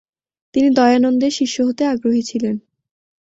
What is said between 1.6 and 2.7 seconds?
হতে আগ্রহী ছিলেন।